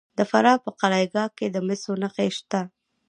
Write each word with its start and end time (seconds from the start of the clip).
د 0.17 0.19
فراه 0.31 0.57
په 0.65 0.69
قلعه 0.79 1.07
کاه 1.13 1.29
کې 1.37 1.47
د 1.51 1.57
مسو 1.67 1.91
نښې 2.01 2.27
شته. 2.37 2.61